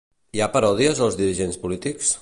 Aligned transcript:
Hi 0.37 0.41
ha 0.43 0.47
paròdies 0.55 1.03
als 1.09 1.19
dirigents 1.21 1.61
polítics? 1.67 2.15